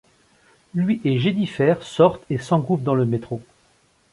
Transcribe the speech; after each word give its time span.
Lui 0.73 0.99
et 1.03 1.19
Jennifer 1.19 1.83
sortent 1.83 2.23
et 2.31 2.39
s'engouffrent 2.39 2.81
dans 2.81 2.95
le 2.95 3.05
métro. 3.05 3.39